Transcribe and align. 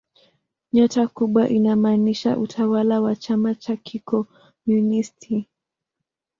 Nyota 0.73 1.07
kubwa 1.07 1.49
inamaanisha 1.49 2.37
utawala 2.37 3.01
wa 3.01 3.15
chama 3.15 3.55
cha 3.55 3.75
kikomunisti. 3.75 5.47